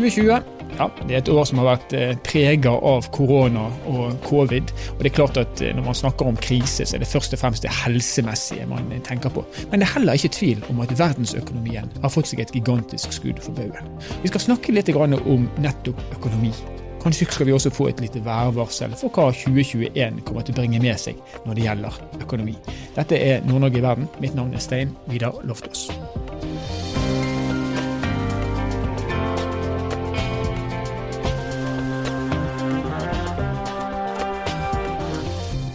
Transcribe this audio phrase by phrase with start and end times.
[0.00, 4.72] 2020 ja, det er et år som har vært eh, prega av korona og covid.
[4.94, 7.34] og det er klart at eh, Når man snakker om krise, så er det først
[7.36, 9.44] og fremst det helsemessige man tenker på.
[9.70, 13.42] Men det er heller ikke tvil om at verdensøkonomien har fått seg et gigantisk skudd
[13.42, 13.90] for baugen.
[14.22, 16.52] Vi skal snakke litt om nettopp økonomi.
[17.00, 20.82] Kanskje skal vi også få et lite værvarsel for hva 2021 kommer til å bringe
[20.82, 22.56] med seg når det gjelder økonomi.
[22.96, 24.10] Dette er Nord-Norge i verden.
[24.20, 25.88] Mitt navn er Stein Vidar Loftaas.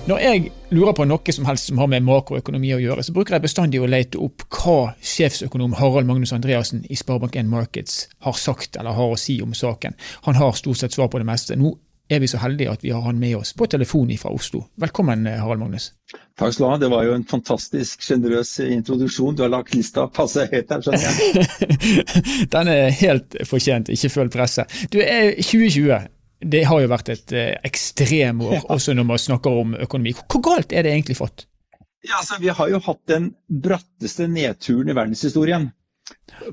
[0.05, 3.33] Når jeg lurer på noe som helst som har med makroøkonomi å gjøre, så bruker
[3.33, 8.77] jeg bestandig å lete opp hva sjefsøkonom Harald Magnus Andreassen i Sparebank1 Markets har sagt
[8.77, 9.97] eller har å si om saken.
[10.27, 11.57] Han har stort sett svar på det meste.
[11.57, 11.73] Nå
[12.05, 14.67] er vi så heldige at vi har han med oss på telefon fra Oslo.
[14.77, 15.89] Velkommen, Harald Magnus.
[16.37, 16.77] Takk skal du ha.
[16.85, 19.33] Det var jo en fantastisk sjenerøs introduksjon.
[19.33, 21.47] Du har lagt lista passe høyt her, skjønner jeg.
[22.53, 24.83] Den er helt fortjent, ikke følg presset.
[24.93, 29.75] Du er 2020 det har jo vært et eh, ekstremår, også når man snakker om
[29.85, 30.15] økonomi.
[30.25, 31.45] Hvor galt er det egentlig fått?
[32.05, 35.71] Ja, altså, vi har jo hatt den bratteste nedturen i verdenshistorien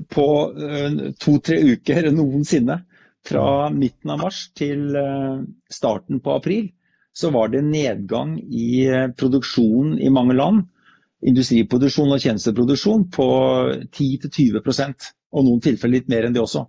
[0.09, 2.79] på uh, to-tre uker noensinne.
[3.23, 6.71] Fra midten av mars til uh, starten på april
[7.13, 10.63] så var det nedgang i uh, produksjonen i mange land.
[11.23, 13.27] Industriproduksjon og tjenesteproduksjon på
[13.93, 16.65] 10-20 og noen tilfeller litt mer enn det også.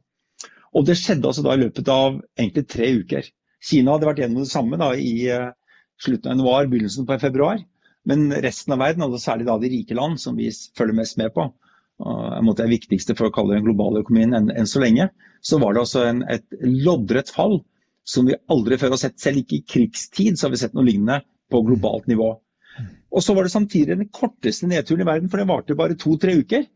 [0.75, 3.29] Og det skjedde altså da i løpet av egentlig tre uker.
[3.65, 5.53] Kina hadde vært gjennom det samme da i uh,
[6.03, 7.63] slutten av januar, begynnelsen på februar.
[8.05, 11.33] Men resten av verden, altså særlig da de rike land, som vi følger mest med
[11.37, 11.47] på,
[12.05, 15.09] uh, det viktigste for å kalle den globale økonomien enn, enn så lenge,
[15.45, 17.61] så var det altså en, et loddrett fall
[18.05, 19.21] som vi aldri før har sett.
[19.23, 21.23] Selv ikke i krigstid så har vi sett noe lignende
[21.53, 22.35] på globalt nivå.
[23.15, 26.35] Og så var det samtidig den korteste nedturen i verden, for den varte bare to-tre
[26.41, 26.67] uker.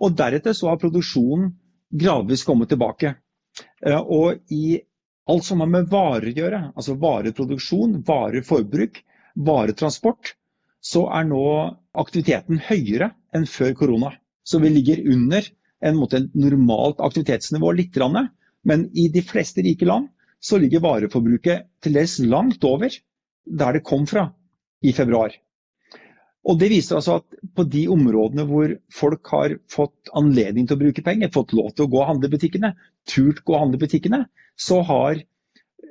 [0.00, 1.50] Og deretter så har produksjonen
[1.90, 3.16] gradvis kommet tilbake.
[3.86, 4.80] Eh, og i
[5.30, 9.02] alt som har med varer å gjøre, altså vareproduksjon, vareforbruk,
[9.46, 10.34] varetransport,
[10.80, 11.44] så er nå
[12.00, 14.14] aktiviteten høyere enn før korona.
[14.42, 15.46] Så vi ligger under
[15.86, 17.96] en måte, normalt aktivitetsnivå litt,
[18.64, 20.08] men i de fleste rike land
[20.40, 22.92] så ligger vareforbruket til dels langt over
[23.44, 24.30] der det kom fra
[24.82, 25.32] i februar.
[26.48, 30.80] Og Det viser altså at på de områdene hvor folk har fått anledning til å
[30.80, 32.72] bruke penger, fått lov til å gå og handle i butikkene,
[33.08, 34.24] turt gå og handle i butikkene,
[34.60, 35.22] så har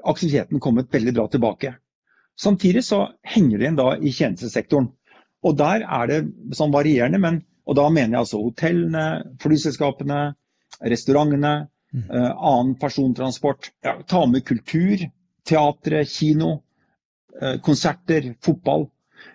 [0.06, 1.74] aktiviteten kommet veldig bra tilbake.
[2.40, 4.92] Samtidig så henger det igjen da i tjenestesektoren.
[5.44, 6.20] Og der er det
[6.56, 9.06] sånn varierende, men, og da mener jeg altså hotellene,
[9.44, 10.20] flyselskapene,
[10.92, 11.54] restaurantene,
[11.96, 12.06] mm.
[12.06, 13.72] eh, annen persontransport.
[13.84, 15.04] Ja, ta med kultur,
[15.48, 16.62] teatre, kino,
[17.42, 18.88] eh, konserter, fotball.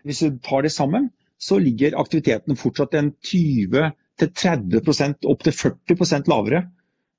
[0.05, 1.11] Hvis du tar det sammen,
[1.41, 6.65] så ligger aktiviteten fortsatt en 20-30% opp til 40% lavere.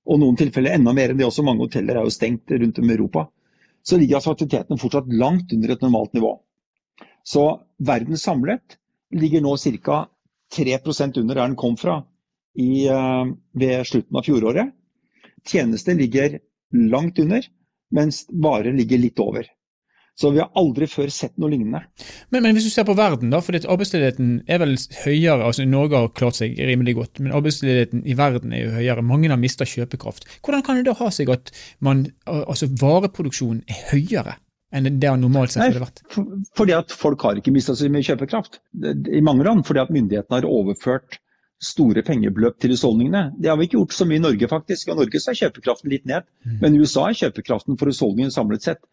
[0.06, 1.44] Og noen tilfeller enda mer enn det også.
[1.46, 3.28] Mange hoteller er jo stengt rundt om i Europa.
[3.86, 6.34] Så ligger altså aktiviteten fortsatt langt under et normalt nivå.
[7.26, 7.46] Så
[7.78, 8.78] verden samlet
[9.14, 10.06] ligger nå ca.
[10.56, 12.04] 3% under der den kom fra
[12.56, 14.74] i, uh, ved slutten av fjoråret.
[15.46, 16.40] Tjenester ligger
[16.72, 17.46] langt under,
[17.92, 19.50] mens varer ligger litt over.
[20.16, 21.82] Så vi har aldri før sett noe lignende.
[22.32, 26.00] Men, men hvis du ser på verden, da, for arbeidsledigheten er vel høyere, altså Norge
[26.00, 29.04] har klart seg rimelig godt, men arbeidsledigheten i verden er jo høyere.
[29.04, 30.30] Mange har mista kjøpekraft.
[30.46, 31.52] Hvordan kan det da ha seg at
[31.84, 34.40] man, altså vareproduksjonen er høyere?
[34.76, 36.02] enn det har normalt sett ville vært?
[36.58, 38.60] Fordi at folk har ikke mista så mye kjøpekraft
[39.08, 39.64] i mange land.
[39.68, 41.20] Fordi at myndighetene har overført
[41.64, 43.30] store pengebeløp til husholdningene.
[43.40, 44.90] Det har vi ikke gjort så mye i Norge, faktisk.
[44.92, 46.28] I Norge så er kjøpekraften litt ned.
[46.44, 46.58] Mm.
[46.64, 48.84] Men i USA er kjøpekraften for husholdningene samlet sett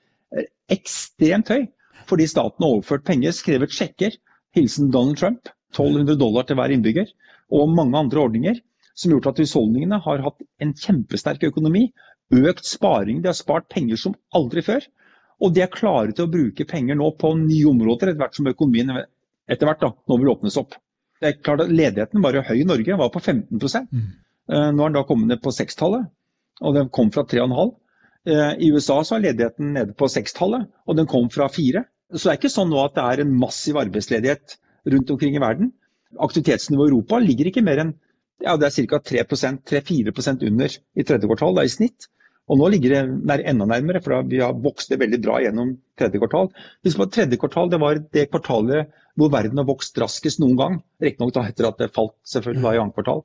[0.72, 1.66] ekstremt høy.
[2.08, 4.16] Fordi staten har overført penger, skrevet sjekker,
[4.56, 7.12] hilsen Donald Trump, 1200 dollar til hver innbygger,
[7.52, 8.58] og mange andre ordninger
[8.92, 11.86] som har gjort at husholdningene har hatt en kjempesterk økonomi,
[12.32, 14.84] økt sparing, de har spart penger som aldri før.
[15.42, 18.50] Og de er klare til å bruke penger nå på nye områder etter hvert som
[18.50, 20.76] økonomien etter hvert da, nå vil åpnes opp.
[21.22, 24.02] Det er klart at Ledigheten var jo høy i Norge, var på 15 mm.
[24.50, 26.08] Eh, nå er den da kommet ned på sekstallet,
[26.66, 27.91] og den kom fra 3,5 Eh,
[28.22, 31.84] I USA så er ledigheten nede på sekstallet, og den kom fra fire.
[32.12, 34.56] Så det er ikke sånn nå at det er en massiv arbeidsledighet
[34.94, 35.72] rundt omkring i verden.
[36.22, 37.94] Aktivitetsnivået i Europa ligger ikke mer enn
[38.42, 38.98] ja, det er ca.
[38.98, 42.08] 3-4% under i tredje kvartal da, i snitt.
[42.50, 45.76] Og nå ligger det nær, enda nærmere, for vi har vokst det veldig bra gjennom
[45.98, 46.50] tredje kvartal.
[46.82, 50.80] Hvis på Tredje kvartal det var det kvartalet hvor verden har vokst raskest noen gang.
[51.02, 53.22] Riktignok etter at det falt selvfølgelig da i annet kvartal,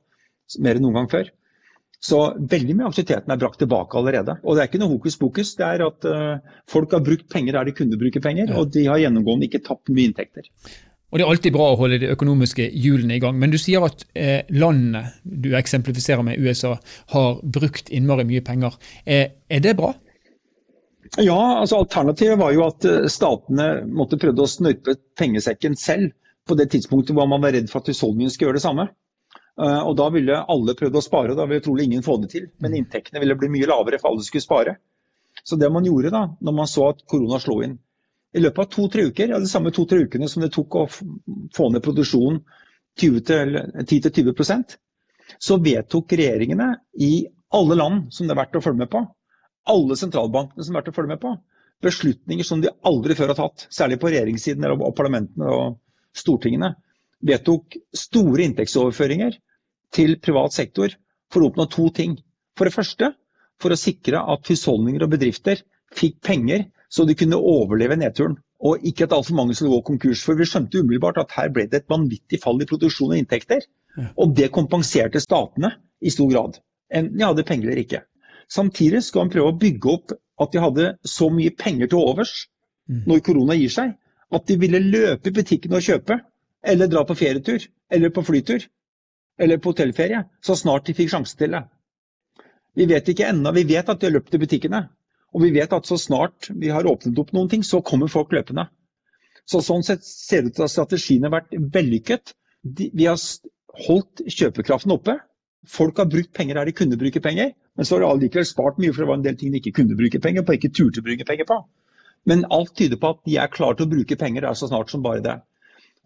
[0.64, 1.32] mer enn noen gang før.
[1.98, 4.36] Så veldig mye av aktiviteten er brakt tilbake allerede.
[4.44, 5.56] Og det er ikke noe hokus pokus.
[5.58, 8.58] Det er at uh, folk har brukt penger der de kunne bruke penger, ja.
[8.60, 10.46] og de har gjennomgående ikke tapt mye inntekter.
[11.08, 13.38] Og Det er alltid bra å holde de økonomiske hjulene i gang.
[13.40, 16.74] Men du sier at eh, landene du eksemplifiserer med USA
[17.14, 18.76] har brukt innmari mye penger.
[19.08, 19.94] Eh, er det bra?
[21.16, 26.12] Ja, altså Alternativet var jo at eh, statene måtte prøve å snørpe pengesekken selv
[26.48, 28.88] på det tidspunktet hvor man var redd for at husholdningene skulle gjøre det samme.
[29.58, 32.48] Eh, og Da ville alle prøvd å spare, da ville trolig ingen få det til.
[32.62, 34.76] Men inntektene ville bli mye lavere for alle skulle spare.
[35.42, 37.78] Så det man gjorde da, når man så at korona slo inn,
[38.36, 41.68] i løpet av to-tre uker, ja, de samme to-tre ukene som det tok å få
[41.72, 42.42] ned produksjonen
[42.98, 44.74] 10-20%
[45.38, 46.66] så vedtok regjeringene
[47.04, 49.04] i alle land som det er verdt å følge med på,
[49.70, 51.34] alle sentralbankene som det er verdt å følge med på,
[51.84, 55.78] beslutninger som de aldri før har tatt, særlig på regjeringssiden og parlamentene og
[56.16, 56.74] stortingene,
[57.24, 59.38] vedtok store inntektsoverføringer
[59.94, 60.92] til privat sektor
[61.32, 62.18] for å oppnå to ting.
[62.58, 63.12] For det første
[63.62, 65.62] for å sikre at husholdninger og bedrifter
[65.96, 68.38] fikk penger så de kunne overleve nedturen.
[68.64, 70.22] Og ikke at altfor mange skulle gå konkurs.
[70.24, 73.62] For vi skjønte umiddelbart at her ble det et vanvittig fall i produksjon og inntekter.
[74.18, 76.58] Og det kompenserte statene i stor grad.
[76.90, 78.02] Enten de hadde penger eller ikke.
[78.50, 82.32] Samtidig skal man prøve å bygge opp at de hadde så mye penger til overs
[82.88, 83.04] mm.
[83.10, 83.96] når korona gir seg,
[84.32, 86.20] at de ville løpe i butikken og kjøpe.
[86.64, 87.62] Eller dra på ferietur.
[87.92, 88.64] Eller på flytur.
[89.38, 90.24] Eller på hotellferie.
[90.42, 91.62] Så snart de fikk sjanse til det.
[92.78, 93.52] Vi vet ikke ennå.
[93.54, 94.82] Vi vet at de har løpt i butikkene.
[95.34, 98.32] Og vi vet at så snart vi har åpnet opp noen ting, så kommer folk
[98.32, 98.68] løpende.
[99.48, 102.34] Så Sånn sett ser det ut til at strategien har vært vellykket.
[102.68, 103.18] Vi har
[103.86, 105.18] holdt kjøpekraften oppe.
[105.68, 108.78] Folk har brukt penger der de kunne bruke penger, men så har de allikevel spart
[108.80, 111.02] mye, for det var en del ting de ikke kunne bruke penger på, ikke turte
[111.02, 111.58] å bruke penger på.
[112.28, 114.92] Men alt tyder på at de er klare til å bruke penger der så snart
[114.92, 115.36] som bare det.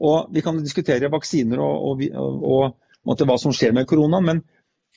[0.02, 4.43] Og Vi kan diskutere vaksiner og, og, og, og hva som skjer med korona, men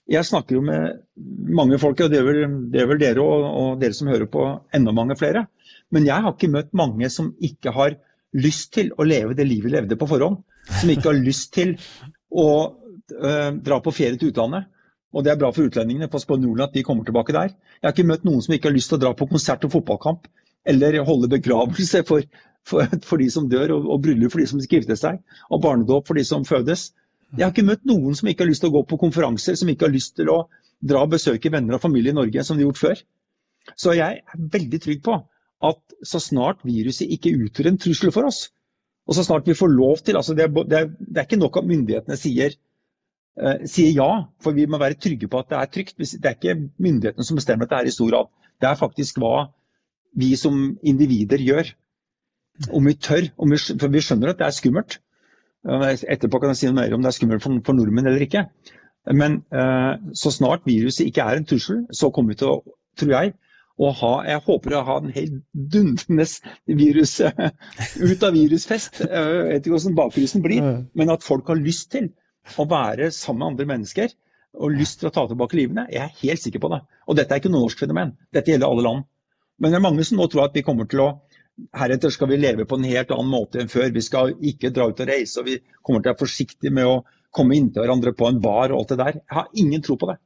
[0.06, 1.00] jeg snakker jo med
[1.57, 4.30] mange folk, og det er vel, det er vel dere og, og, dere som hører
[4.30, 4.44] på,
[4.78, 5.48] enda mange flere.
[5.94, 7.98] Men jeg har ikke møtt mange som ikke har
[8.36, 10.44] lyst til å leve det livet levde på forhånd.
[10.69, 11.75] Som ikke har lyst til
[12.30, 14.69] å øh, dra på ferie til utlandet.
[15.16, 17.54] Og det er bra for utlendingene på Nordland at de kommer tilbake der.
[17.80, 19.72] Jeg har ikke møtt noen som ikke har lyst til å dra på konsert og
[19.72, 20.28] fotballkamp,
[20.68, 22.25] eller holde begravelse for,
[22.68, 26.10] for, for de som dør, og, og bryllup for de som skal seg, og barnedåp
[26.10, 26.90] for de som fødes.
[27.33, 29.69] Jeg har ikke møtt noen som ikke har lyst til å gå på konferanser, som
[29.72, 30.44] ikke har lyst til å
[30.86, 33.01] dra og besøke venner og familie i Norge, som de har gjort før.
[33.74, 35.18] Så jeg er veldig trygg på
[35.66, 38.45] at så snart viruset ikke utgjør en trussel for oss,
[39.06, 41.42] og så snart vi får lov til altså det, er, det, er, det er ikke
[41.42, 42.56] nok at myndighetene sier,
[43.38, 44.10] eh, sier, ja,
[44.42, 45.98] for vi må være trygge på at det er trygt.
[46.01, 48.31] Det er ikke myndighetene som bestemmer dette her i stor grad.
[48.62, 49.50] Det er faktisk hva
[50.18, 51.74] vi som individer gjør.
[52.71, 53.30] Om vi tør.
[53.38, 55.00] Om vi, for vi skjønner at det er skummelt.
[55.66, 58.46] Etterpå kan jeg si noe mer om det er skummelt for, for nordmenn eller ikke.
[59.14, 62.60] Men eh, så snart viruset ikke er en trussel, så kommer vi til å,
[62.98, 63.34] tror jeg,
[63.76, 66.26] å ha Jeg håper å ha en helt dundrende
[66.80, 67.18] virus
[68.10, 69.02] ut av virusfest.
[69.04, 72.14] Jeg vet ikke hvordan bakrusen blir, men at folk har lyst til
[72.56, 74.16] å være sammen med andre mennesker
[74.56, 76.80] og lyst til å ta tilbake livene, jeg er helt sikker på det.
[77.12, 79.08] Og dette er ikke noe norsk fenomen, dette gjelder alle land.
[79.60, 81.10] Men det er mange som nå tror at vi kommer til å
[81.75, 83.92] heretter skal vi leve på en helt annen måte enn før.
[83.96, 86.90] Vi skal ikke dra ut og reise, og vi kommer til å være forsiktige med
[86.90, 86.98] å
[87.36, 89.22] komme inntil hverandre på en bar og alt det der.
[89.22, 90.18] Jeg har ingen tro på det.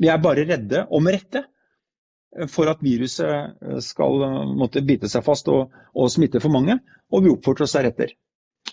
[0.00, 1.44] Vi er bare redde, med rette,
[2.52, 3.30] for at viruset
[3.64, 6.78] eh, skal eh, måtte bite seg fast og, og smitte for mange.
[7.12, 8.12] Og vi oppfordrer oss deretter.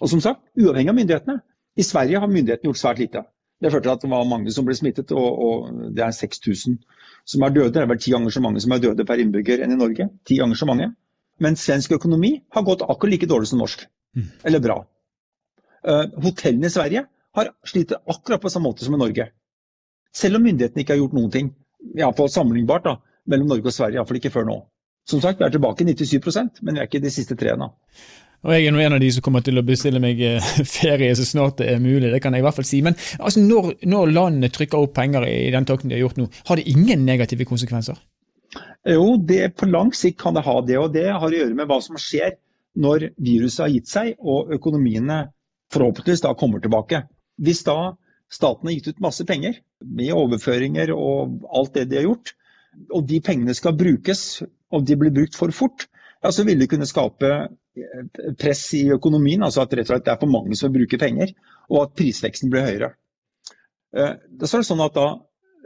[0.02, 1.38] Og som sagt, uavhengig av myndighetene.
[1.80, 3.24] I Sverige har myndighetene gjort svært lite.
[3.64, 6.76] Det førte til at det var mange som ble smittet, og, og det er 6000
[7.30, 7.72] som er døde.
[7.72, 10.10] Det er vel ti ganger så mange som er døde per innbygger enn i Norge.
[10.28, 10.90] Ti ganger så mange.
[11.44, 13.86] Men svensk økonomi har gått akkurat like dårlig som norsk.
[14.16, 14.28] Mm.
[14.48, 14.78] Eller bra.
[15.84, 19.28] Uh, hotellene i Sverige har sliter akkurat på samme måte som i Norge.
[20.16, 21.50] Selv om myndighetene ikke har gjort noen ting,
[21.98, 22.98] iallfall sammenlignbart da,
[23.30, 24.60] mellom Norge og Sverige, iallfall ikke før nå.
[25.10, 27.74] Som sagt, vi er tilbake i 97% men vi er ikke de siste tre ennå.
[28.44, 31.26] Og Jeg er en av de som kommer til å bestille meg eh, ferie så
[31.28, 32.12] snart det er mulig.
[32.12, 32.82] det kan jeg i hvert fall si.
[32.84, 36.28] Men altså, når, når landene trykker opp penger i den takten de har gjort nå,
[36.50, 38.00] har det ingen negative konsekvenser?
[38.90, 40.78] Jo, det, på lang sikt kan det ha det.
[40.80, 42.36] Og det har å gjøre med hva som skjer
[42.74, 45.28] når viruset har gitt seg og økonomiene
[45.74, 47.04] forhåpentligvis da kommer tilbake.
[47.42, 47.96] Hvis da
[48.34, 52.34] staten har gitt ut masse penger med overføringer og alt det de har gjort,
[52.90, 54.42] og de pengene skal brukes,
[54.74, 55.86] og de blir brukt for fort,
[56.24, 57.30] ja, så vil det kunne skape
[58.42, 59.44] press i økonomien.
[59.46, 61.34] Altså at rett og slett det er for mange som bruker penger,
[61.70, 62.94] og at prisveksten blir høyere.
[63.94, 65.08] Eh, så er det sånn at da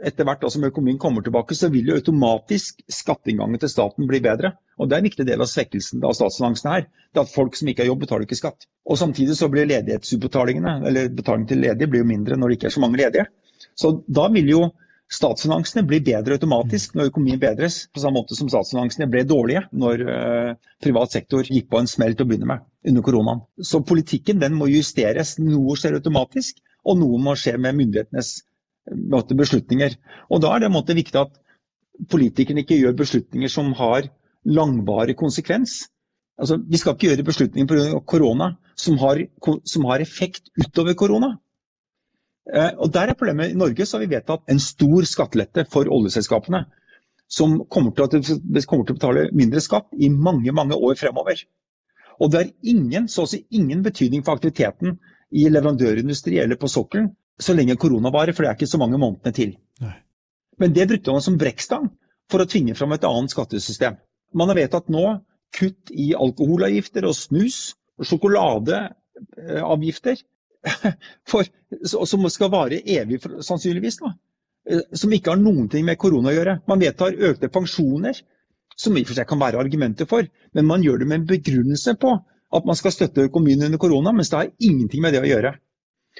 [0.04, 4.52] etter hvert som økonomien kommer tilbake, så vil jo automatisk skatteinngangen til staten bli bedre.
[4.78, 6.88] Og Det er en viktig del av svekkelsen av statsfinansene her.
[7.14, 8.68] det at Folk som ikke har jobb, betaler ikke skatt.
[8.86, 12.70] Og Samtidig så blir ledighetsutbetalingene, eller betalingen til ledige, blir jo mindre når det ikke
[12.70, 13.26] er så mange ledige.
[13.74, 14.70] Så da vil jo
[15.08, 20.02] Statsfinansene blir bedre automatisk når økonomien bedres, på samme måte som statsfinansene ble dårlige når
[20.04, 20.50] uh,
[20.84, 23.40] privat sektor gikk på en smell til å begynne med under koronaen.
[23.56, 25.38] Så politikken den må justeres.
[25.40, 28.34] Noe skjer automatisk, og noe må skje med myndighetenes
[28.94, 29.96] måte, beslutninger.
[30.30, 31.34] Og Da er det måte, viktig at
[32.10, 34.08] politikerne ikke gjør beslutninger som har
[34.46, 35.88] langvarig konsekvens.
[36.38, 38.00] Altså, vi skal ikke gjøre beslutninger pga.
[38.06, 39.24] korona som har,
[39.64, 41.38] som har effekt utover korona.
[42.54, 43.50] Eh, og der er problemet.
[43.50, 46.64] I Norge så har vi vedtatt en stor skattelette for oljeselskapene.
[47.28, 48.08] Som kommer til, å,
[48.64, 51.42] kommer til å betale mindre skatt i mange mange år fremover.
[52.18, 54.96] Og det er ingen, så å si ingen betydning for aktiviteten
[55.30, 58.98] i leverandørindustri eller på sokkelen så lenge korona varer, for det er ikke så mange
[59.00, 59.56] månedene til.
[59.82, 59.96] Nei.
[60.58, 61.86] Men det brukte man som brekkstang
[62.30, 63.94] for å tvinge fram et annet skattesystem.
[64.36, 65.04] Man har vedtatt nå
[65.54, 67.58] kutt i alkoholavgifter og snus
[67.98, 70.16] og sjokoladeavgifter
[71.30, 71.42] for,
[71.86, 74.00] som skal vare evig, sannsynligvis.
[74.02, 74.08] Da.
[74.68, 76.58] Eh, som ikke har noen ting med korona å gjøre.
[76.68, 78.18] Man vedtar økte pensjoner,
[78.78, 81.30] som i og for seg kan være argumenter for, men man gjør det med en
[81.30, 82.18] begrunnelse på
[82.48, 85.56] at man skal støtte økonomien under korona, mens det har ingenting med det å gjøre.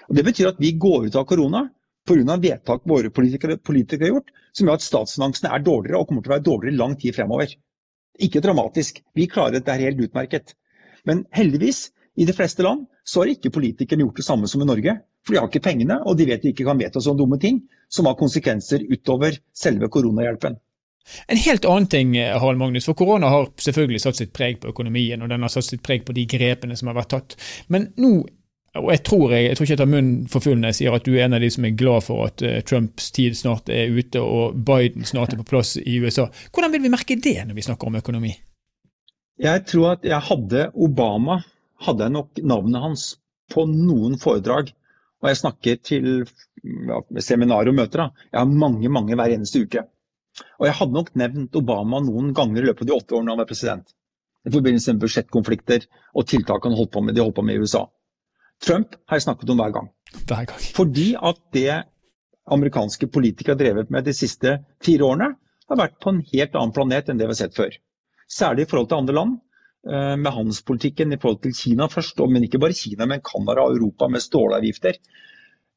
[0.09, 1.69] Og Det betyr at vi går ut av korona
[2.09, 2.37] pga.
[2.41, 6.33] vedtak våre politikere, politikere, har gjort, som gjør at statsfinansene er dårligere og kommer til
[6.33, 7.53] å være dårligere lang tid fremover.
[8.19, 9.03] Ikke dramatisk.
[9.15, 10.55] Vi klarer dette helt utmerket.
[11.05, 14.67] Men heldigvis i de fleste land så har ikke politikerne gjort det samme som i
[14.67, 14.97] Norge.
[15.27, 17.61] For de har ikke pengene, og de vet de ikke kan vedta sånne dumme ting
[17.93, 20.59] som har konsekvenser utover selve koronahjelpen.
[21.29, 25.23] En helt annen ting, Harald Magnus, for korona har selvfølgelig satt sitt preg på økonomien,
[25.23, 27.37] og den har satt sitt preg på de grepene som har vært tatt.
[27.73, 28.13] Men nå,
[28.77, 30.97] og jeg tror, jeg, jeg tror ikke jeg tar munnen for full når jeg sier
[30.97, 33.71] at du er en av de som er glad for at uh, Trumps tid snart
[33.73, 36.29] er ute og Biden snart er på plass i USA.
[36.53, 38.35] Hvordan vil vi merke det når vi snakker om økonomi?
[39.39, 41.41] Jeg tror at jeg hadde Obama
[41.87, 43.05] hadde jeg nok navnet hans
[43.53, 44.73] på noen foredrag.
[45.23, 46.09] Og jeg snakker til
[46.63, 48.05] ja, seminarer og møter.
[48.05, 48.27] Da.
[48.33, 49.85] Jeg har mange mange hver eneste uke.
[50.61, 53.41] Og jeg hadde nok nevnt Obama noen ganger i løpet av de åtte årene han
[53.41, 53.95] var president.
[54.47, 57.65] I forbindelse med budsjettkonflikter og tiltak han holdt på med, de holdt på med i
[57.65, 57.89] USA.
[58.65, 59.91] Trump har jeg snakket om hver gang.
[60.27, 60.63] Hver gang.
[60.77, 61.83] Fordi at det
[62.49, 65.35] amerikanske politikere har drevet med de siste fire årene,
[65.69, 67.77] har vært på en helt annen planet enn det vi har sett før.
[68.29, 69.37] Særlig i forhold til andre land.
[69.87, 73.77] Eh, med handelspolitikken i forhold til Kina først, men ikke bare Kina, men Canada og
[73.77, 74.99] Europa med stålavgifter.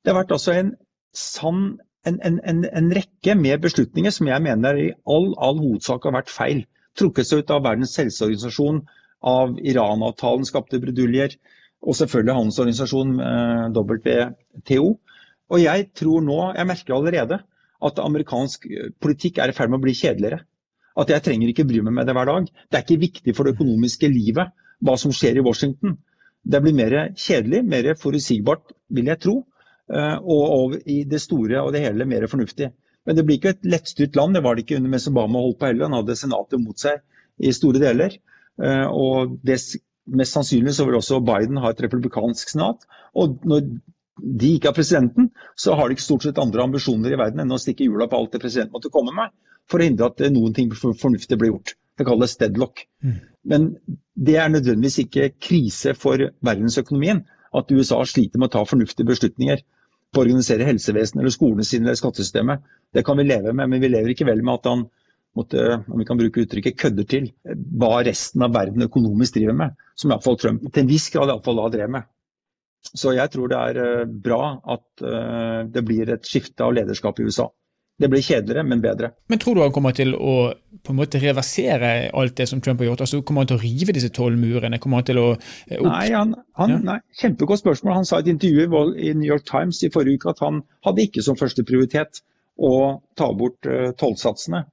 [0.02, 0.72] Det har vært altså en,
[1.14, 6.16] sann, en, en, en, rekke med beslutninger som jeg mener i all, all hovedsak har
[6.18, 6.66] vært feil.
[6.98, 8.82] Trukket seg ut av Verdens helseorganisasjon,
[9.22, 11.38] av Iran-avtalen skapte bruduljer,
[11.82, 14.92] og selvfølgelig handelsorganisasjonen eh, WTO.
[15.52, 17.42] Og jeg tror nå, jeg merker allerede,
[17.82, 18.68] at amerikansk
[19.02, 20.44] politikk er i ferd med å bli kjedeligere.
[21.02, 22.50] At jeg trenger ikke bry meg med det hver dag.
[22.70, 24.52] Det er ikke viktig for det økonomiske livet
[24.86, 25.96] hva som skjer i Washington.
[26.42, 29.36] Det blir mer kjedelig, mer forutsigbart, vil jeg tro.
[29.92, 32.72] Eh, og, og, i det store og det hele mer fornuftig.
[33.08, 34.38] Men det blir ikke et lettstyrt land.
[34.38, 35.90] Det var det ikke under mens Obama holdt på heller.
[35.90, 37.02] Han hadde senatet mot seg
[37.42, 38.18] i store deler.
[38.62, 39.58] Eh, og det,
[40.06, 42.86] mest sannsynlig så vil også Biden ha et republikansk senat.
[43.18, 43.68] Og når
[44.22, 47.56] de ikke har presidenten, så har de ikke stort sett andre ambisjoner i verden enn
[47.56, 49.34] å stikke hjula på alt det presidenten måtte komme med
[49.70, 51.76] for å hindre at noen ting fornuftig blir gjort.
[51.98, 52.84] Det kalles deadlock.
[53.06, 53.20] Mm.
[53.48, 53.68] Men
[54.16, 57.24] det er nødvendigvis ikke krise for verdensøkonomien
[57.58, 59.62] at USA sliter med å ta fornuftige beslutninger
[60.12, 62.64] på å organisere helsevesenet eller skolene sine eller skattesystemet.
[62.92, 64.86] Det kan vi leve med, men vi lever ikke vel med at han
[65.38, 67.30] måtte, om vi kan bruke uttrykket, kødder til
[67.80, 69.78] hva resten av verden økonomisk driver med.
[70.02, 72.10] Som iallfall Trump til en viss grad iallfall da drev med.
[72.82, 74.44] Så jeg tror det er eh, bra
[74.74, 77.52] at eh, det blir et skifte av lederskap i USA.
[78.02, 79.12] Det blir kjedeligere, men bedre.
[79.30, 80.36] Men tror du han kommer til å
[80.82, 83.04] på en måte reversere alt det som Trump har gjort?
[83.06, 84.80] Altså Kommer han til å rive disse tollmurene?
[84.82, 85.86] Kommer han til å eh, opp...
[85.86, 86.80] Nei, han, han, ja.
[86.88, 88.00] nei, kjempegodt spørsmål.
[88.00, 88.66] Han sa i et intervju
[88.98, 92.24] i New York Times i forrige uke at han hadde ikke som første prioritet
[92.58, 92.74] å
[93.18, 94.66] ta bort uh, tollsatsene.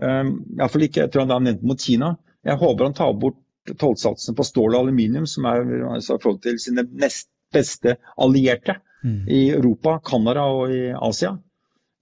[0.00, 2.14] Um, Iallfall ikke etter at han nevnte mot Kina.
[2.46, 3.38] Jeg håper han tar bort
[3.70, 5.62] tollsatsene på stål og aluminium, som er
[5.94, 9.22] altså, i forhold til sine nest beste allierte mm.
[9.28, 11.36] i Europa, Canada og i Asia.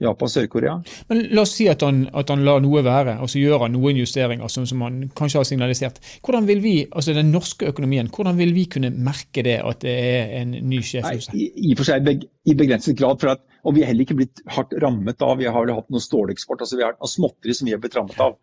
[0.00, 0.78] Japan, Sør-Korea.
[1.10, 3.74] Men La oss si at han, at han, lar noe være, og så gjør han
[3.74, 6.00] noen justeringer som, som han kanskje har signalisert.
[6.24, 9.92] Hvordan vil vi, altså Den norske økonomien, hvordan vil vi kunne merke det at det
[9.92, 11.28] er en ny sjef?
[11.36, 13.20] I, I for seg i begrenset grad.
[13.20, 15.92] for at, og Vi har heller ikke blitt hardt rammet av vi har vel hatt
[15.92, 16.64] noe ståleksport.
[16.64, 18.38] altså Vi har småtteri som vi har blitt rammet av.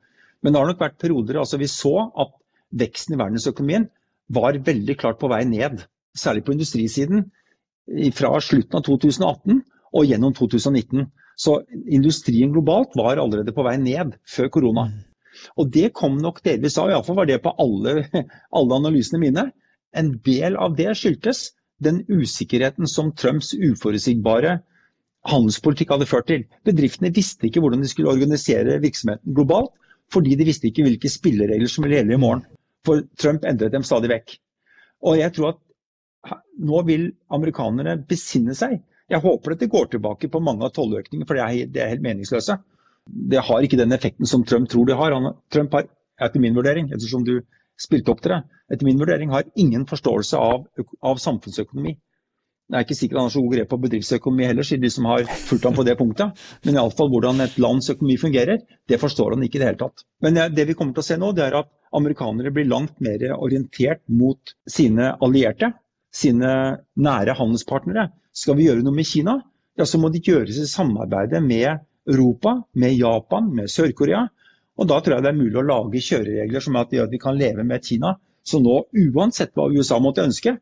[0.46, 2.38] Men det har nok vært perioder altså vi så at
[2.72, 3.88] veksten i verdensøkonomien
[4.34, 5.84] var veldig klart på vei ned.
[6.18, 7.28] Særlig på industrisiden.
[8.14, 9.62] Fra slutten av 2018
[9.96, 11.08] og gjennom 2019.
[11.38, 14.88] Så industrien globalt var allerede på vei ned før korona.
[14.90, 15.04] Mm.
[15.62, 18.08] Og det kom nok delvis av, iallfall var det på alle,
[18.58, 19.46] alle analysene mine.
[19.94, 21.52] En del av det skyldtes
[21.84, 24.58] den usikkerheten som Trumps uforutsigbare
[25.28, 26.46] handelspolitikk hadde ført til.
[26.66, 29.74] Bedriftene visste ikke hvordan de skulle organisere virksomheten globalt,
[30.14, 32.46] fordi de visste ikke hvilke spilleregler som ville gjelde i morgen.
[32.88, 34.38] For Trump endret dem stadig vekk.
[35.06, 35.64] Og jeg tror at
[36.68, 38.80] nå vil amerikanerne besinne seg.
[39.12, 42.58] Jeg håper at det går tilbake på mange av tolløkningene, for det er, helt meningsløse.
[43.08, 45.16] Det har ikke den effekten som Trump tror det har.
[45.16, 45.88] Han, Trump har,
[46.20, 47.38] etter min vurdering, ettersom du
[47.80, 48.42] spilte opp til det,
[48.74, 50.66] etter min vurdering har ingen forståelse av,
[51.06, 51.96] av samfunnsøkonomi.
[52.68, 55.06] Det er ikke sikkert han har så god grep på bedriftsøkonomi heller, sier de som
[55.08, 56.42] har fulgt ham på det punktet.
[56.68, 58.60] Men iallfall hvordan et lands økonomi fungerer,
[58.92, 60.04] det forstår han ikke i det hele tatt.
[60.26, 63.24] Men det vi kommer til å se nå, det er at amerikanere blir langt mer
[63.38, 65.72] orientert mot sine allierte,
[66.12, 66.52] sine
[67.08, 68.10] nære handelspartnere.
[68.36, 69.40] Skal vi gjøre noe med Kina,
[69.80, 74.26] ja, så må de gjøres i samarbeide med Europa, med Japan, med Sør-Korea.
[74.78, 77.40] Og da tror jeg det er mulig å lage kjøreregler som gjør at vi kan
[77.40, 80.58] leve med Kina, som nå, uansett hva USA måtte ønske,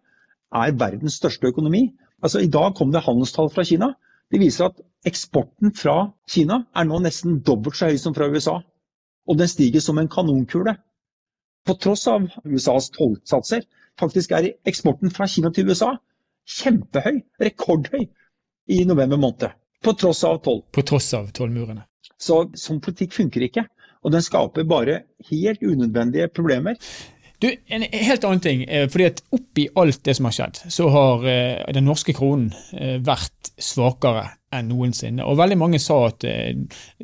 [0.56, 1.84] er verdens største økonomi.
[2.24, 3.94] Altså, I dag kom det handelstall fra Kina.
[4.32, 8.60] Det viser at eksporten fra Kina er nå nesten dobbelt så høy som fra USA.
[9.30, 10.76] Og den stiger som en kanonkule.
[11.66, 13.66] På tross av USAs tollsatser.
[14.00, 15.96] Faktisk er eksporten fra Kina til USA
[16.46, 18.08] kjempehøy, rekordhøy,
[18.68, 19.54] i november måned.
[19.84, 20.64] På tross av toll.
[20.74, 21.86] På tross av tollmurene.
[22.18, 23.66] Så sånn politikk funker ikke.
[24.06, 26.78] Og den skaper bare helt unødvendige problemer.
[27.40, 28.64] Du, En helt annen ting.
[28.64, 32.52] Eh, fordi at Oppi alt det som har skjedd, så har eh, den norske kronen
[32.78, 35.24] eh, vært svakere enn noensinne.
[35.28, 36.24] Og veldig mange sa at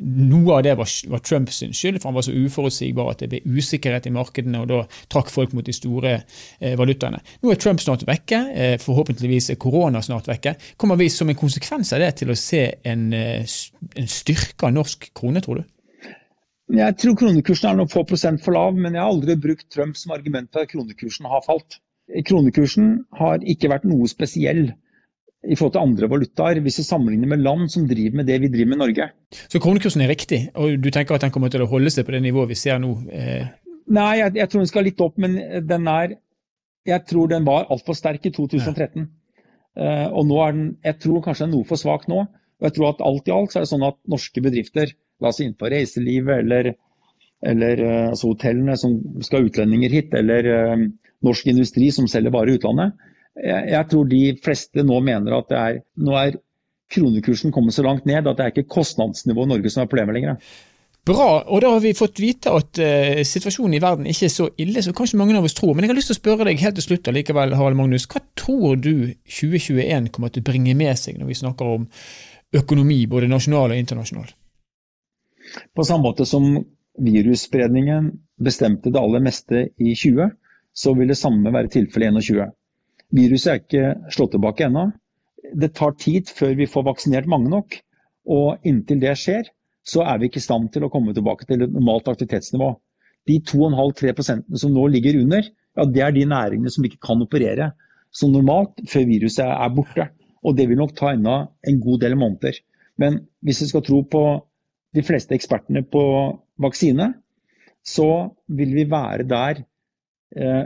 [0.00, 0.88] noe av det var,
[1.20, 4.78] Trumps skyld, for han var så uforutsigbar at det ble usikkerhet i markedene, og da
[5.12, 6.14] trakk folk mot de store
[6.80, 7.20] valutaene.
[7.42, 8.40] Nå er Trump snart vekke,
[8.80, 10.54] forhåpentligvis er korona snart vekke.
[10.80, 13.04] Kommer vi som en konsekvens av det til å se en
[14.08, 15.68] styrka norsk krone, tror du?
[16.70, 19.98] Jeg tror kronekursen er noen få prosent for lav, men jeg har aldri brukt Trump
[19.98, 21.80] som argument for at kronekursen har falt.
[22.28, 24.70] Kronekursen har ikke vært noe spesiell
[25.42, 28.50] i forhold til andre valutaer, hvis vi sammenligner med land som driver med det vi
[28.52, 29.08] driver med i Norge.
[29.50, 32.14] Så kronekursen er riktig, og du tenker at den kommer til å holde seg på
[32.14, 32.92] det nivået vi ser nå?
[33.10, 33.48] Eh...
[33.92, 36.20] Nei, jeg, jeg, tror den skal litt opp, men den er
[36.86, 39.02] Jeg tror den var altfor sterk i 2013.
[39.02, 39.10] Ja.
[39.72, 42.24] Uh, og nå er den Jeg tror kanskje den er noe for svak nå.
[42.62, 45.30] Og jeg tror at alt i alt så er det sånn at norske bedrifter la
[45.30, 46.72] oss inn på reiselivet eller,
[47.46, 50.86] eller eh, altså hotellene som skal utlendinger hit, eller uh,
[51.26, 52.98] norsk industri som selger varer i utlandet.
[53.38, 56.36] Jeg, jeg, tror de fleste nå mener at det er, nå er
[56.92, 60.18] kronekursen kommet så langt ned at det er ikke kostnadsnivået i Norge som er problemet
[60.18, 60.52] lenger.
[61.02, 64.46] Bra, og da har vi fått vite at uh, situasjonen i verden ikke er så
[64.62, 65.72] ille som kanskje mange av oss tror.
[65.74, 68.06] Men jeg har lyst til å spørre deg helt til slutt likevel, Harald Magnus.
[68.10, 71.88] Hva tror du 2021 kommer til å bringe med seg når vi snakker om
[72.54, 74.30] økonomi, både nasjonal og internasjonal?
[75.74, 76.56] På samme måte som
[77.00, 78.10] virusspredningen
[78.42, 80.32] bestemte det aller meste i 20,
[80.72, 82.52] så vil det samme være tilfellet i 21.
[83.12, 84.86] Viruset er ikke slått tilbake ennå.
[85.52, 87.76] Det tar tid før vi får vaksinert mange nok.
[88.32, 89.48] Og inntil det skjer,
[89.84, 92.70] så er vi ikke i stand til å komme tilbake til et normalt aktivitetsnivå.
[93.28, 95.44] De 2,5-3% som nå ligger under,
[95.76, 97.72] ja, det er de næringene som ikke kan operere
[98.12, 100.08] som normalt før viruset er borte.
[100.42, 101.36] Og det vil nok ta ennå
[101.68, 102.58] en god del måneder.
[103.00, 104.22] Men hvis vi skal tro på
[104.92, 106.04] de fleste ekspertene på
[106.62, 107.12] vaksine,
[107.82, 108.08] så
[108.46, 109.64] vil vi være der
[110.36, 110.64] eh,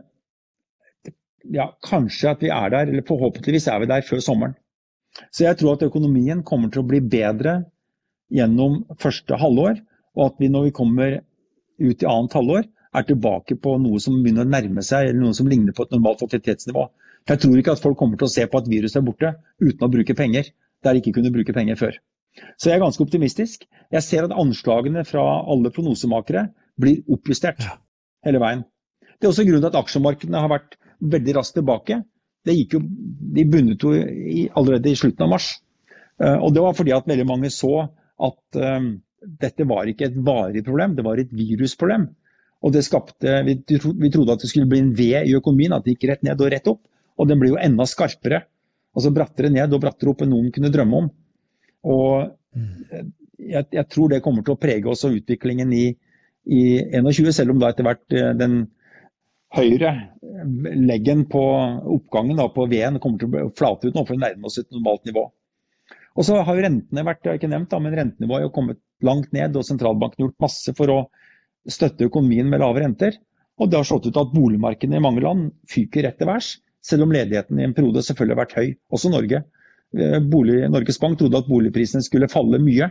[1.54, 4.56] ja, Kanskje at vi er der, eller forhåpentligvis er vi der før sommeren.
[5.30, 7.60] Så jeg tror at økonomien kommer til å bli bedre
[8.34, 9.78] gjennom første halvår,
[10.16, 11.20] og at vi når vi kommer
[11.78, 15.36] ut i annet halvår, er tilbake på noe som begynner å nærme seg, eller noe
[15.36, 16.86] som ligner på et normalt aktivitetsnivå.
[17.28, 19.86] Jeg tror ikke at folk kommer til å se på at viruset er borte uten
[19.86, 20.52] å bruke penger,
[20.84, 21.98] der de ikke kunne bruke penger før.
[22.56, 23.66] Så jeg er ganske optimistisk.
[23.92, 26.48] Jeg ser at anslagene fra alle prognosemakere
[26.80, 27.78] blir oppjustert ja.
[28.26, 28.64] hele veien.
[29.16, 32.02] Det er også grunnen til at aksjemarkedene har vært veldig raskt tilbake.
[32.46, 32.82] Det gikk Jo,
[33.36, 35.54] de bundet jo i, allerede i slutten av mars.
[36.20, 37.72] Uh, og det var fordi at veldig mange så
[38.26, 42.06] at um, dette var ikke et varig problem, det var et virusproblem.
[42.64, 45.84] Og det skapte, vi, vi trodde at det skulle bli en V i økonomien, at
[45.84, 46.82] det gikk rett ned og rett opp.
[47.16, 48.42] Og den ble jo enda skarpere.
[48.96, 51.10] Altså brattere ned og brattere opp enn noen kunne drømme om.
[51.86, 52.32] Og
[53.38, 55.86] jeg, jeg, tror det kommer til å prege også utviklingen i,
[56.46, 56.62] i
[56.94, 58.64] 21, selv om da etter hvert eh, den
[59.56, 59.92] høyre
[60.76, 61.42] leggen på
[61.96, 64.68] oppgangen da, på V-en kommer til å flate ut nå for å nærme oss et
[64.74, 65.28] normalt nivå.
[66.16, 68.52] Og så har jo rentene vært, det har jeg ikke nevnt da, men rentenivået har
[68.56, 70.98] kommet langt ned, og sentralbanken har gjort masse for å
[71.68, 73.18] støtte økonomien med lave renter.
[73.60, 77.06] Og det har slått ut at boligmarkedene i mange land fyker rett til værs, selv
[77.06, 79.42] om ledigheten i en periode selvfølgelig har vært høy, også Norge.
[79.96, 82.90] Eh, bolig, Norges Bank trodde at boligprisene skulle falle mye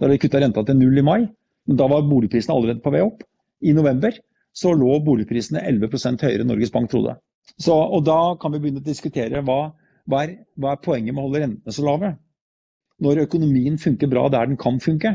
[0.00, 1.20] da de kutta renta til null i mai.
[1.68, 3.22] Men da var boligprisene allerede på vei opp.
[3.62, 4.16] I november
[4.52, 7.16] så lå boligprisene 11 høyere enn Norges Bank trodde.
[7.56, 9.72] Så, og da kan vi begynne å diskutere hva,
[10.10, 12.16] hva, er, hva er poenget med å holde rentene så lave.
[13.02, 15.10] når økonomien funker bra der den kan funke.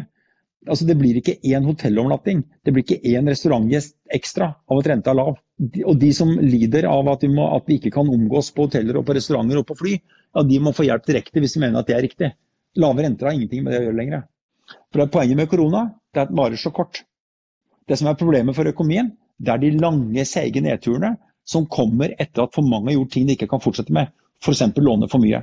[0.67, 5.13] Altså, det blir ikke én hotellovernatting, det blir ikke én restaurantgjest ekstra av at renta
[5.13, 5.36] er lav.
[5.84, 8.99] Og de som lider av at vi, må, at vi, ikke kan omgås på hoteller
[8.99, 11.82] og på restauranter og på fly, ja, de må få hjelp direkte hvis de mener
[11.82, 12.32] at det er riktig.
[12.77, 14.25] Lave renter har ingenting med det å gjøre lenger.
[14.91, 17.03] For det Poenget med korona det er at den varer så kort.
[17.88, 21.15] Det som er problemet for økonomien, det er de lange, seige nedturene
[21.47, 24.12] som kommer etter at for mange har gjort ting de ikke kan fortsette med.
[24.43, 24.65] F.eks.
[24.84, 25.41] låne for mye.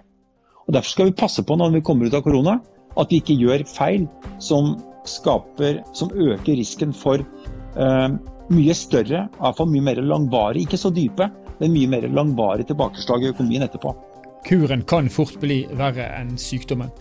[0.67, 2.59] Og Derfor skal vi passe på når vi kommer ut av korona,
[2.97, 4.07] at vi ikke gjør feil
[4.43, 4.75] som
[5.09, 8.09] skaper, som øker risken for eh,
[8.55, 13.33] mye større, iallfall mye mer langvarig, ikke så dype, men mye mer langvarig tilbakeslag i
[13.35, 13.95] økonomien etterpå.
[14.45, 16.93] Kuren kan fort bli verre enn sykdommen.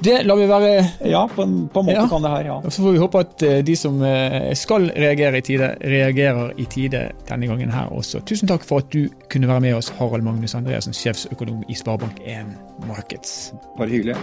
[0.00, 0.68] Det lar vi være
[1.10, 2.06] Ja, på en, på en måte ja.
[2.08, 2.56] kan det her, ja.
[2.64, 6.54] Og Så får vi håpe at eh, de som eh, skal reagere i tide, reagerer
[6.56, 8.22] i tide denne gangen her også.
[8.24, 12.54] Tusen takk for at du kunne være med oss, Harald Magnus Andreassen, sjefsøkonom i Sparebank1
[12.88, 13.52] Markets.
[13.76, 14.16] Bare hyggelig.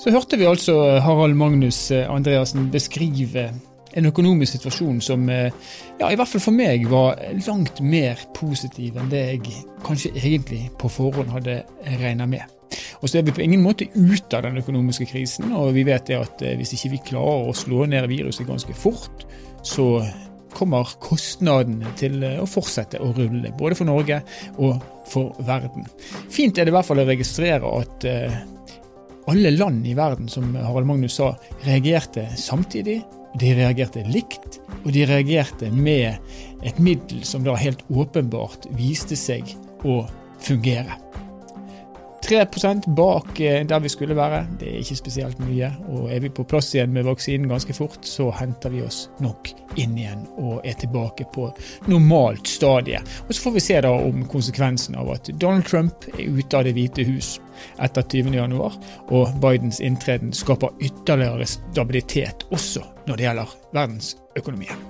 [0.00, 3.50] Så hørte vi altså Harald Magnus eh, Andreassen beskrive
[3.92, 5.50] en økonomisk situasjon som eh,
[5.98, 10.62] ja, i hvert fall for meg var langt mer positiv enn det jeg kanskje egentlig
[10.80, 11.58] på forhånd hadde
[12.00, 12.46] regna med.
[13.02, 16.08] Og så er vi på ingen måte ute av den økonomiske krisen, og vi vet
[16.08, 19.26] det at eh, hvis ikke vi klarer å slå ned viruset ganske fort,
[19.60, 19.90] så
[20.56, 24.22] kommer kostnadene til å fortsette å rulle, både for Norge
[24.56, 24.80] og
[25.12, 25.84] for verden.
[26.32, 28.08] Fint er det i hvert fall å registrere at
[29.30, 31.32] alle land i verden, som Harald Magnus sa,
[31.66, 33.00] reagerte samtidig.
[33.38, 36.18] De reagerte likt, og de reagerte med
[36.66, 39.52] et middel som da helt åpenbart viste seg
[39.86, 40.02] å
[40.42, 40.98] fungere.
[42.30, 45.70] 3 bak eh, der vi skulle være, det er ikke spesielt mye.
[45.90, 49.50] Og er vi på plass igjen med vaksinen ganske fort, så henter vi oss nok
[49.78, 51.48] inn igjen og er tilbake på
[51.90, 53.00] normalt stadie.
[53.26, 56.68] Og så får vi se da om konsekvensen av at Donald Trump er ute av
[56.68, 57.38] Det hvite hus
[57.82, 58.54] etter 20.1,
[59.10, 64.89] og Bidens inntreden skaper ytterligere stabilitet også når det gjelder verdensøkonomien.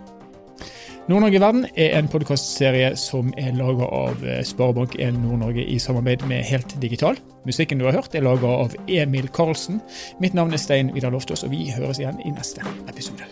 [1.11, 6.47] Nord-Norge verden er en podkastserie som er laga av eh, Sparebank1 Nord-Norge i samarbeid med
[6.47, 7.19] Helt Digital.
[7.49, 9.83] Musikken du har hørt er laga av Emil Karlsen.
[10.23, 13.27] Mitt navn er Stein Vidar Loftaas, og vi høres igjen i neste episode.